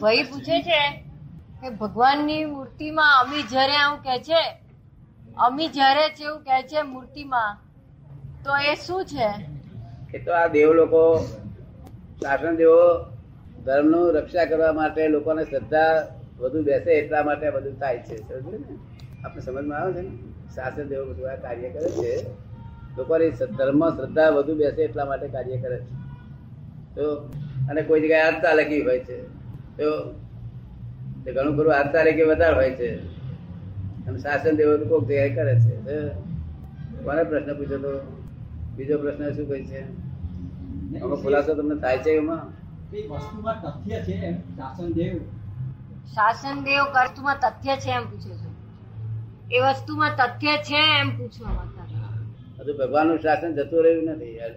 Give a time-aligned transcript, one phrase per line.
[0.00, 0.80] ભાઈ પૂછે છે
[1.62, 4.42] કે ભગવાનની મૂર્તિમાં અમી જ્યારે આવું કહે છે,
[5.36, 7.58] અમી જ્યારે છે એવું કહે છે મૂર્તિમાં,
[8.44, 9.28] તો એ શું છે?
[10.16, 11.28] એ તો આ દેવ લોકો
[12.22, 13.06] શાસન દેવો,
[13.64, 16.06] ધર્મનું રક્ષા કરવા માટે લોકોને શ્રદ્ધા
[16.38, 18.16] વધુ બેસે એટલા માટે બધું થાય છે
[19.24, 20.08] આપણે સમજમાં આવે છે ને?
[20.54, 22.30] શાસન દેવો બધું આ કાર્ય કરે છે,
[22.96, 26.04] લોકોની ધર્મ શ્રદ્ધા વધુ બેસે એટલા માટે કાર્ય કરે છે.
[26.94, 27.30] તો,
[27.70, 29.43] અને કોઈ જગ્યાએ આસ્થા લખી હોય છે.
[29.78, 30.12] તો
[31.24, 32.88] તે ઘણું ખરું આઠ તારીખે વધારે હોય છે.
[34.06, 35.74] અને શાસન દેવો કોક જગ્યાએ કરે છે.
[37.04, 38.22] કોને પ્રશ્ન પૂછ્યો તો?
[38.76, 39.80] બીજો પ્રશ્ન શું કહે છે?
[41.00, 42.64] આમાં ખુલાસો તમને થાય છે એમાં?
[43.10, 45.18] વસ્તુમાં તથ્ય છે એમ શાસનદેવ
[46.14, 48.50] શાસન દેવ કર્તુમાં તથ્ય છે એમ પૂછે છે.
[49.56, 51.84] એ વસ્તુમાં તથ્ય છે એમ પૂછવા માંગતા
[52.60, 54.36] હજુ ભગવાનનું શાસન જતું રહ્યું નથી.
[54.36, 54.50] યાર.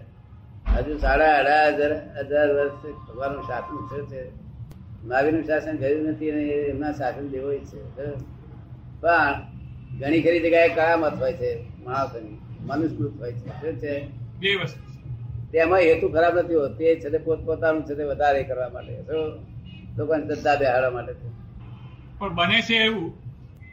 [0.76, 4.47] હજુ સાડા અઢાર હજાર હજાર વર્ષ ભગવાનનું શાસન છે.
[5.04, 7.80] મહાવીરનું શાસન ગયું નથી અને એમના શાસન જેવો છે.
[9.00, 9.34] પણ
[10.00, 11.50] ઘણી ખરી જગ્યાએ કળામત હોય છે?
[11.84, 13.48] માણસોની મનુસ્મૃત હોય છે.
[13.60, 13.94] શું છે?
[14.40, 14.80] બે વસ્તુ
[15.52, 16.74] તેમાં હેતુ ખરાબ નથી હોતો.
[16.74, 18.92] તે છે તે પોતપોતાનું છે તે વધારે કરવા માટે.
[19.96, 21.28] લોકોને શ્રદ્ધા બેહાડવા માટે છે.
[22.18, 23.08] પણ બને છે એવું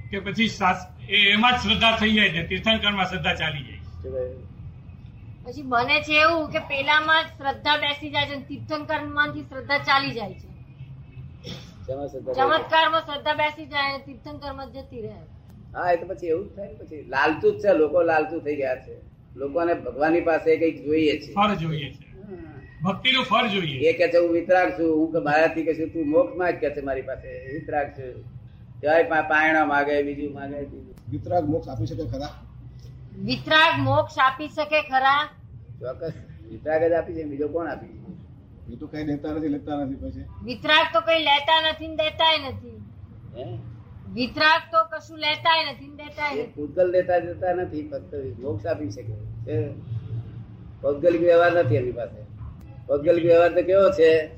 [0.09, 0.49] કે પછી
[1.09, 2.47] એમાં જ શ્રદ્ધા થઈ જાય છે.
[2.47, 3.79] તીર્થંકરમાં શ્રદ્ધા ચાલી જાય
[5.45, 10.33] પછી બને છે એવું કે પેલામાં શ્રદ્ધા બેસી જાય છે અને તીર્થંકરમાંથી શ્રદ્ધા ચાલી જાય
[10.33, 10.54] છે?
[11.87, 12.61] ચમત્કારમાં
[13.03, 15.17] શ્રદ્ધા બેસી જાય તીર્થંકરમાં જતી રહે.
[15.73, 17.01] હા એ તો પછી એવું જ થાય ને પછી.
[17.09, 18.93] લાલતું જ છે લોકો લાલતું થઈ ગયા છે.
[19.35, 21.31] લોકોને ભગવાનની પાસે કંઈક જોઈએ છે.
[21.33, 22.03] ફળ જોઈએ છે.
[22.81, 26.51] ભક્તિનું ફળ જોઈએ એ કે છે હું વિતરાગ છું હું કે મારાથી કશું તું મોક્ષમાં
[26.53, 27.29] જ કે છે મારી પાસે.
[27.55, 28.13] વિતરાગ છું
[28.81, 30.59] જય પા- પાયણા માગે બીજું માગે
[31.11, 32.31] વિતરાગ મોક્ષ આપી શકે ખરા?
[33.19, 35.21] વિતરાગ મોક્ષ આપી શકે ખરા?
[35.79, 36.15] ચોક્કસ.
[36.49, 38.04] વિતરાગ જ આપી છે બીજો કોણ આપી છે?
[38.73, 40.25] એ તો કઈ દેતા નથી લેતા નથી પછી.
[40.43, 42.81] વિતરાગ તો કઈ લેતા નથી ને દેતાય નથી.
[43.37, 43.57] હે?
[44.13, 46.51] વિતરાગ તો કશું લેતાય નથી ને દેતાય નથી.
[46.55, 49.13] પૂતગલ લેતા દેતા નથી ફક્ત મોક્ષ આપી શકે.
[49.45, 49.69] છે
[50.81, 52.25] પૌદ્ગલિક વ્યવહાર નથી એની પાસે.
[52.87, 54.29] ભૌગોલિક વ્યવહાર તો કેવો છે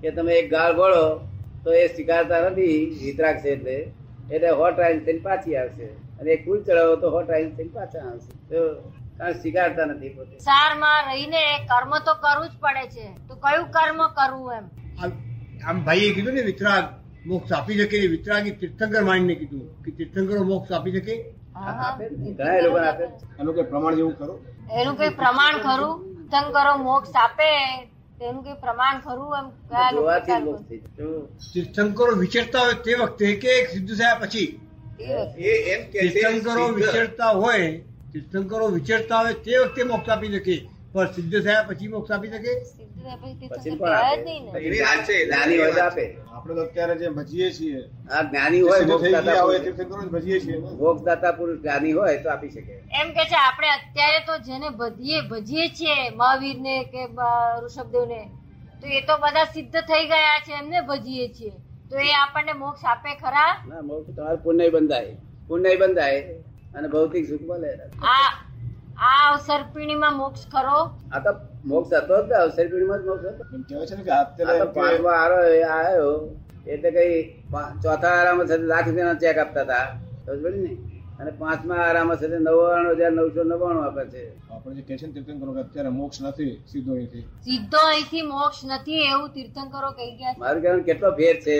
[0.00, 1.28] કે તમે એક ગાળ ભળો
[1.64, 3.92] તો એ સ્વીકારતા નથી વિતરાગ છે એટલે.
[4.30, 5.84] એટલે હોટ રાઈન થઈને પાછી આવશે.
[6.20, 8.54] અને એક કુલ ચડાવો તો હોટ રાઈન થઈને પાછા આવશે.
[8.54, 10.34] તો સ્વીકારતા નથી પોતે.
[10.38, 13.06] સંસારમાં રહીને કર્મ તો કરવું જ પડે છે.
[13.28, 14.64] તો કયું કર્મ કરવું એમ?
[15.68, 16.84] આમ ભાઈએ કીધું ને વિતરાગ
[17.26, 21.14] મોક્ષ આપી શકે વિતરાગી તીર્થંકર માણીને કીધું કે તીર્થંકરો મોક્ષ આપી શકે?
[21.56, 23.04] આપે ઘણા એ આપે
[23.40, 24.38] એનું કઈ પ્રમાણ જેવું ખરું?
[24.80, 25.94] એનું કઈ પ્રમાણ ખરું?
[26.30, 27.48] તીર્થંકરો મોક્ષ આપે
[28.20, 29.46] તેનું કઈ પ્રમાણ ખરું એમ?
[29.70, 29.90] કયા
[31.52, 34.48] તીર્થંકરો વિચરતા હોય તે વખતે કે સિદ્ધુ થયા પછી
[35.48, 36.68] એ એમ તીર્થંકરો.
[36.74, 37.66] વિચરતા હોય
[38.14, 40.56] તીર્થંકરો વિચરતા આવે તે વખતે મોક્ષ આપી શકે.
[40.92, 42.52] પણ સિદ્ધ થયા પછી મોક્ષ આપી શકે?
[46.46, 47.80] તો અત્યારે જે ભજીએ છીએ.
[48.10, 48.84] આ જ્ઞાની હોય
[50.12, 50.58] ભજીએ છીએ.
[50.78, 52.52] મોક્ષદાતા પુરુષ જ્ઞાની હોય તો આપી
[53.00, 57.02] એમ કે છે આપણે અત્યારે તો જેને ભજીએ ભજીએ છીએ મહાવીર ને કે
[57.64, 58.22] ઋષભદેવ ને
[58.80, 61.52] તો એ તો બધા સિદ્ધ થઈ ગયા છે એમને ભજીએ છીએ.
[61.90, 63.52] તો એ આપણને મોક્ષ આપે ખરા?
[63.68, 65.14] ના મોક્ષ તમારે પુણ્ય બંધાય.
[65.48, 66.20] પુણ્ય બંધાય.
[66.76, 67.70] અને ભૌતિક સુખ મળે.
[68.12, 68.30] આ
[69.08, 70.78] આ અવસર પીણીમાં મોક્ષ ખરો?
[71.14, 71.30] આ તો
[71.72, 73.42] મોક્ષ હતો જ અવસર પીઢીમાં જ મોક્ષ હતો.
[73.88, 76.10] છે ને કે આ પાંચમો આરો આવ્યો
[76.72, 77.14] એટલે કઈ
[77.82, 79.86] ચોથા આરામાં સાથે લાખ રૂપિયાનો ચેક આપતા હતા.
[80.26, 80.72] સમજ પડી ને?
[81.20, 84.22] અને પાંચમા આરામાં સાથે નવ્વાણું હજાર નવસો નવ્વાણું આપે છે.
[84.52, 87.24] આપણે જે કહે છે તીર્થંકરો કે અત્યારે મોક્ષ નથી સીધો અહીંથી.
[87.46, 91.58] સીધો અહીંથી મોક્ષ નથી એવું તીર્થંકરો કહી ગયા મારું કહેવાનું કેટલો ફેર છે.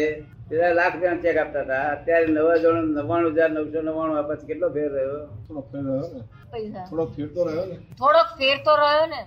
[0.54, 1.88] પેલા લાખ રૂપિયા ચેક આપતા હતા.
[1.88, 5.26] અત્યારે નવા જણ નવ્વાણું હજાર નવસો નવ્વાણું આપે છે કેટલો ફેર રહ્યો?
[5.26, 6.84] થોડો ફેર રહ્યો ને?
[6.90, 7.74] થોડો ફેર તો રહ્યો ને?
[7.74, 9.26] થોડો ફેર તો રહ્યો ને.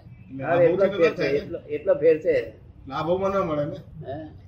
[0.63, 1.27] એટલો ફેર છે
[1.67, 2.53] એટલો- ફેર છે.
[2.87, 3.75] લાભોમાં ના મળે ને?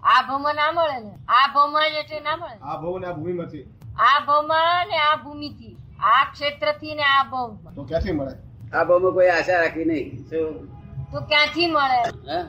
[0.03, 1.11] આ ભાવમાં ના મળે ને?
[1.27, 2.59] આ ભાવમાં એટલે ના મળે?
[2.61, 3.63] આ ભવ ને આ ભૂમિમાંથી?
[3.99, 5.77] આ ભાવમાં ને આ ભૂમિથી.
[5.99, 7.75] આ ક્ષેત્રથી ને આ ભાવમાં.
[7.75, 8.31] તો ક્યાંથી મળે?
[8.77, 10.29] આ ભાવમાં કોઈ આશા રાખી નહીં.
[11.11, 12.01] તો ક્યાંથી મળે?
[12.33, 12.43] હે?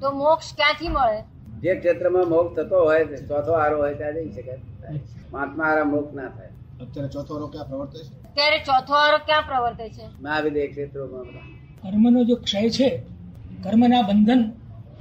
[0.00, 1.37] તો મોક્ષ ક્યાંથી મળે?
[1.60, 4.50] જે ક્ષેત્રમાં મોક્ષ થતો હોય ચોથો આરો હોય ત્યાં જઈ શકે.
[5.30, 6.48] પાંચમા આરા મોક્ષ ના થાય.
[6.80, 8.22] અત્યારે ચોથો આરો ક્યાં પ્રવર્તે છે?
[8.22, 10.22] અત્યારે ચોથો આરો ક્યાં પ્રવર્તે છે?
[10.22, 11.24] મહાવિદ્ય ક્ષેત્રોમાં.
[11.82, 13.02] કર્મનો જો ક્ષય છે
[13.62, 14.52] કર્મના બંધન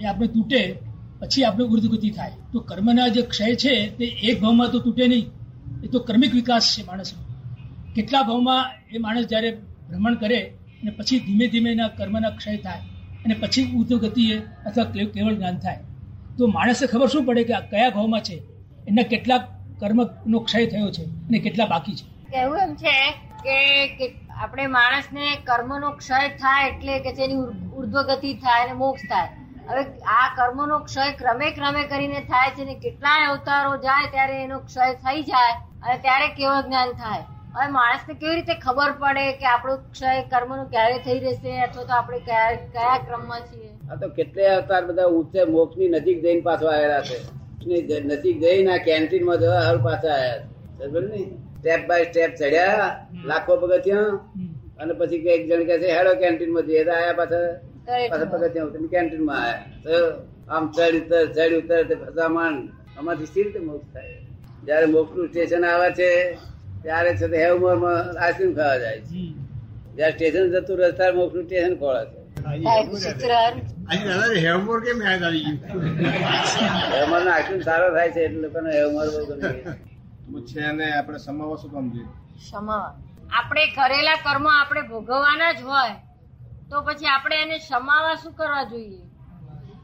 [0.01, 0.79] એ આપણે તૂટે
[1.19, 2.31] પછી આપણે ઉર્ધગતિ થાય.
[2.53, 5.31] તો કર્મના જે ક્ષય છે તે એક ભાવમાં તો તૂટે નહીં.
[5.83, 7.23] એ તો કર્મિક વિકાસ છે માણસનો.
[7.95, 9.57] કેટલા ભાવમાં એ માણસ જ્યારે
[9.89, 10.41] ભ્રમણ કરે
[10.81, 12.79] અને પછી ધીમે ધીમે એના કર્મના ક્ષય થાય
[13.25, 15.79] અને પછી ઉર્ધગતિએ અથવા કે- કેવળ જ્ઞાન થાય.
[16.37, 18.33] તો માણસને ખબર શું પડે કે આ કયા ભાવમાં છે?
[18.87, 19.37] એના કેટલા
[19.79, 22.31] કર્મનો ક્ષય થયો છે અને કેટલા બાકી છે?
[22.31, 23.11] કેવું એમ છે
[23.87, 29.27] કે આપણે માણસને કર્મનો ક્ષય થાય એટલે કે તેની ઉર- ઉર્ધ્વગતિ થાય અને મોક્ષ થાય.
[29.69, 34.59] હવે આ કર્મનો ક્ષય ક્રમે ક્રમે કરીને થાય છે ને કેટલાય અવતારો જાય ત્યારે એનો
[34.59, 35.51] ક્ષય થઈ જાય
[35.83, 37.23] અને ત્યારે કેવળ જ્ઞાન થાય.
[37.55, 41.93] હવે માણસને કેવી રીતે ખબર પડે કે આપણો ક્ષય કર્મનો ક્યારે થઈ રહેશે અથવા તો
[41.93, 43.76] આપણે કયા કયા ક્રમમાં છીએ?
[43.91, 47.17] આ તો કેટલાય અવતાર બધા ઊંચે મોક્ષની નજીક જઈને પાછો આવેલા છે.
[47.99, 50.39] નજીક જઈને આ કેન્ટીનમાં જવા હાલ પાછા આવ્યા
[50.77, 50.85] છે.
[50.85, 51.21] સમજ ને?
[51.59, 54.19] સ્ટેપ બાય સ્ટેપ ચડ્યા લાખો પગથિયા.
[54.79, 56.83] અને પછી એક જણ કે છે હેડો કેન્ટીનમાં જઈએ.
[56.89, 57.47] આયા પાછા.
[58.09, 59.63] પાછા પગથિયા ઉતરીને કેન્ટીનમાં આયા.
[59.83, 59.95] તો
[60.49, 62.55] આમ ચડ ઉતર ચડ ઉતર તે ફસામણ
[62.97, 64.17] આમાંથી સી રીતે મોક્ષ થાય?
[64.65, 66.09] જયારે મોક્ષનું સ્ટેશન આવે છે
[66.83, 69.25] ત્યારે છે તે હેવમોરમાં આઈસ્ક્રીમ ખાવા જાય છે.
[69.97, 72.83] જયારે સ્ટેશન જતું રસ્તા મોક્ષનું સ્ટેશન ખોળે છે થાય
[78.11, 78.71] છે એટલે લોકોને
[80.29, 80.61] બહુ છે.
[80.97, 82.07] આપણે સમાવવા શું કામ જોઈએ?
[83.37, 85.95] આપણે કરેલા કર્મ આપણે ભોગવવાના જ હોય.
[86.69, 89.01] તો પછી આપણે એને સમાવા શું કરવા જોઈએ?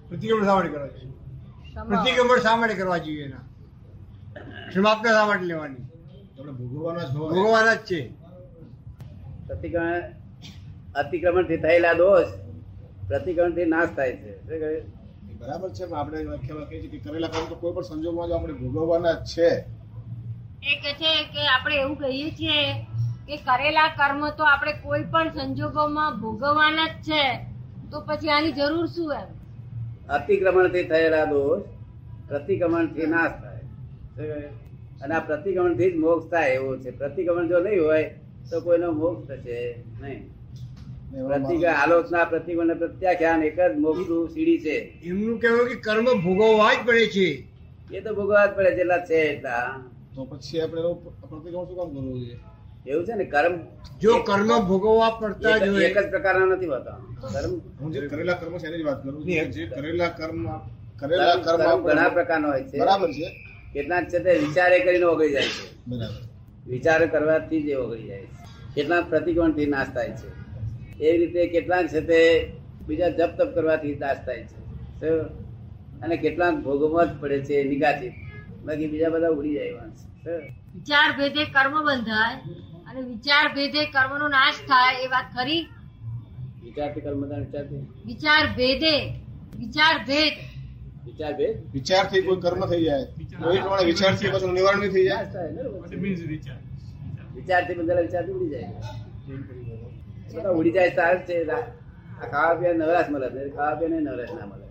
[0.10, 1.14] પ્રતિક્રમણ શા માટે કરવા જોઈએ.
[1.88, 3.44] પ્રતિક્રમણ શા માટે કરવા જોઈએ એના.
[4.74, 5.86] સમાપ્ત શા માટે લેવાની
[6.60, 8.12] ભોગવવાના જ ભોગવવાના જ છે.
[9.48, 10.04] પ્રતિક્રમણ
[10.96, 12.43] અતિક્રમણથી થયેલા દોષ
[13.08, 14.34] પ્રતિક્રમણથી નાશ થાય છે.
[15.40, 18.36] બરાબર છે પણ આપણે વ્યાખ્યામાં કહીએ છીએ કે કરેલા કામ તો કોઈ પણ સંજોગમાં જો
[18.36, 19.50] આપણે ભોગવવાના જ છે.
[20.64, 22.60] એ કે છે કે આપણે એવું કહીએ છીએ
[23.28, 27.24] કે કરેલા કર્મ તો આપણે કોઈ પણ સંજોગોમાં ભોગવવાના જ છે.
[27.92, 29.30] તો પછી આની જરૂર શું એમ?
[30.10, 31.64] અતિક્રમણથી થયેલા દોષ
[32.28, 33.64] પ્રતિક્રમણથી નાશ થાય.
[35.04, 36.92] અને આ પ્રતિક્રમણથી જ મોક્ષ થાય એવું છે.
[36.92, 38.04] પ્રતિક્રમણ જો નહીં હોય
[38.50, 39.58] તો કોઈનો મોક્ષ થશે
[40.02, 40.22] નહીં.
[41.14, 45.00] પ્રતિક આલોચના પ્રતિક અને પ્રત્યાખ્યાન એક જ મોક્ષનું સીડી છે.
[45.04, 47.48] એમનું કહેવું કે કર્મ ભોગવવા જ પડે છે.
[47.98, 49.84] એ તો ભોગવવા જ પડે જેટલા છે એટલા.
[50.16, 50.82] તો પછી આપણે
[51.30, 52.38] પ્રતિક્રમણ શું કામ કરવું જોઈએ?
[52.88, 53.60] એવું છે ને કર્મ
[54.02, 56.98] જો કર્મ ભોગવવા પડતા જ એક જ પ્રકારના નથી હોતા.
[57.22, 57.52] કર્મ
[57.82, 59.52] હું જે કરેલા કર્મ છે એની વાત કરું છું.
[59.52, 60.48] જે કરેલા કર્મ
[61.00, 62.80] કરેલા કર્મ કર્મ ઘણા પ્રકારના હોય છે.
[62.80, 63.28] બરાબર છે.
[63.74, 65.66] કેટલાક છે તે વિચારે કરીને ઓગળી જાય છે.
[65.88, 66.22] બરાબર.
[66.68, 68.28] વિચાર કરવાથી જ એ ઓગળી જાય છે.
[68.76, 70.43] કેટલાક પ્રતિકોણથી નાશ થાય છે.
[71.00, 72.20] એવી રીતે કેટલાક છે તે
[72.88, 75.10] બીજા જપ તપ કરવાથી દાસ થાય છે?
[76.02, 78.12] અને કેટલાક ભોગવવા જ પડે છે નિગાથી
[78.66, 80.00] બાકી બીજા બધા ઉડી જાય માણસ.
[80.76, 82.36] વિચાર ભેદે કર્મ બંધાય
[82.90, 85.62] અને વિચાર ભેદે કર્મનો નાશ થાય એ વાત ખરી?
[86.64, 88.96] વિચારથી કર્મ વિચાર વિચારથી વિચાર ભેદે
[89.60, 90.34] વિચાર ભેદ.
[91.06, 91.56] વિચાર ભેદ?
[91.74, 93.06] વિચારથી કોઈ કર્મ થઈ જાય.
[93.44, 95.26] કોઈ પ્રમાણે વિચારથી પાછું નિવારણ થઈ જાય.
[97.36, 98.70] વિચારથી બંધાયેલા વિચારથી ઉડી જાય.
[100.34, 101.62] બધા ઉડી જાય તાર છે આ
[102.32, 104.68] ખાવા પીવા નવરાશ મળે છે ખાવા પીવા નવરાશ ના મળે.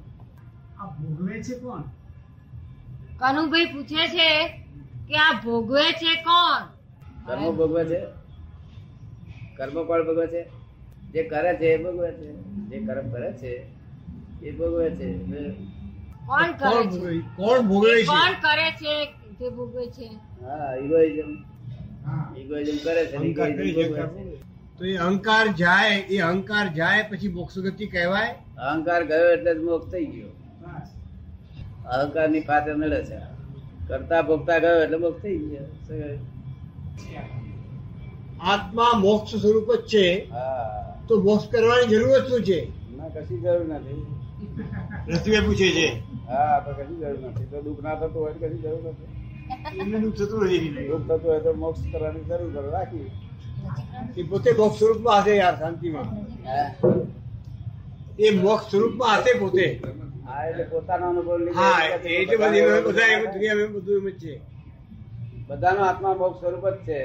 [0.81, 1.83] આ ભોગવે છે કોણ?
[3.21, 4.29] કનુભાઈ પૂછે છે
[5.09, 6.63] કે આ ભોગવે છે કોણ?
[7.27, 8.01] કર્મ ભોગવે છે?
[9.57, 10.43] કર્મ કોણ ભોગવે છે?
[11.13, 12.29] જે કરે છે એ ભોગવે છે.
[12.71, 13.53] જે કર્મ કરે છે
[14.43, 15.09] એ ભોગવે છે.
[16.29, 16.99] કોણ કરે છે?
[17.37, 18.95] કોણ ભોગવે છે કોણ કરે છે
[19.39, 20.09] જે ભોગવે છે?
[20.43, 21.31] હા ઇગોઇઝમ
[22.37, 23.17] ઇગોઇઝમ કરે છે.
[24.83, 28.35] તો એ અહંકાર જાય એ અહંકાર જાય પછી મોક્ષ ગતિ કહેવાય?
[28.59, 30.31] અહંકાર ગયો એટલે જ મોક્ષ થઈ ગયો.
[31.87, 33.19] અહંકારની પાછળ મળે છે.
[33.89, 35.67] કરતા ભોગતા ગયો એટલે મોક્ષ થઈ ગયો.
[38.41, 40.27] આત્મા મોક્ષ સ્વરૂપ જ છે.
[40.31, 40.97] હા.
[41.09, 42.61] તો મોક્ષ કરવાની જરૂરત શું છે?
[42.97, 44.03] ના કશી જરૂર નથી.
[45.09, 45.89] રસભાઈ પૂછે છે.
[46.29, 47.47] હા તો કશી જરૂર નથી.
[47.51, 49.11] તો દુઃખ ના થતું હોય કશી જરૂર નથી.
[50.03, 53.11] દુઃખ થતું નથી દુઃખ થતું હોય તો મોક્ષ કરવાની જરૂર કરો રાખી
[54.17, 56.09] એ પોતે મોક્ષ સ્વરૂપમાં હશે યાર શાંતિમાં.
[58.19, 59.67] એ મોક્ષ સ્વરૂપમાં હશે પોતે.
[60.71, 64.35] પોતાનો અનુભવ હા એટલે બધી બધા એમ દુનિયામાં બધું એમ જ છે.
[65.49, 67.01] બધાનો આત્મા મોક્ષ સ્વરૂપ જ છે.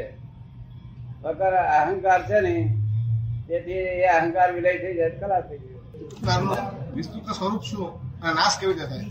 [1.23, 2.55] વગર અહંકાર છે ને
[3.47, 5.59] તેથી એ અહંકાર વિલય થઈ જાય તો થઈ
[6.23, 7.89] ગયો વિસ્તૃત સ્વરૂપ શું?
[8.35, 9.09] નાશ કેવી રીતે થાય?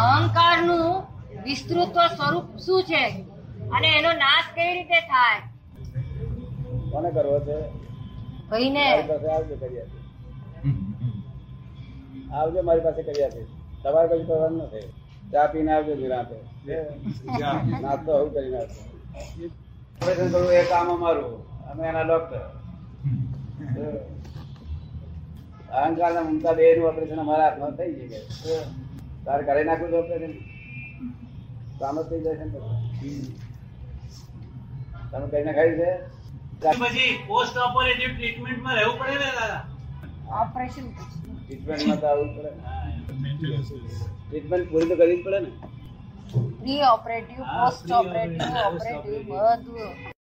[0.00, 0.90] અહંકારનું
[1.44, 3.04] વિસ્તૃત સ્વરૂપ શું છે?
[3.72, 5.40] અને એનો નાશ કેવી રીતે થાય?
[6.92, 7.56] કોને કરવો છે?
[8.50, 8.84] ભાઈને.
[8.88, 9.14] આવજો
[9.60, 10.06] કરી આપીશ.
[12.38, 14.88] આવજો મારી પાસે કરી આપીશ તમારે કશું કરવાનું નથી
[15.32, 16.36] ચા પીને આવજો નિરાંતે
[17.84, 18.80] નાસ્તો હું કરી નાખો.
[20.00, 21.34] ઓપરેશન કરવું એ કામ અમારું.
[21.70, 22.42] અમે એના ડોક્ટર
[25.80, 28.60] અહંકાર ના મમતા બે નું ઓપરેશન અમારા હાથમાં થઈ જાય
[29.24, 30.32] તારે કરી નાખવું છે ઓપરેશન
[31.80, 33.20] કામ જ થઈ જાય ને પછી.
[35.10, 35.90] તમે કઈને ખાઈ છે?
[36.60, 39.60] પછી પોસ્ટ ઓપરેટિવ ટ્રીટમેન્ટમાં રહેવું પડે ને દાદા?
[40.42, 42.50] ઓપરેશન ટ્રીટમેન્ટમાં તો આવવું પડે.
[44.26, 45.50] ટ્રીટમેન્ટ પૂરી તો કરવી જ પડે ને.
[46.60, 50.10] Pre operative post operative operative બધું.